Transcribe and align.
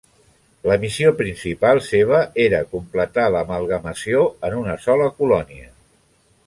La 0.69 0.77
missió 0.83 1.11
principal 1.19 1.81
seva 1.89 2.23
era 2.47 2.63
completar 2.73 3.27
l'amalgamació 3.37 4.27
en 4.49 4.61
una 4.65 4.81
sola 4.89 5.13
colònia. 5.23 5.73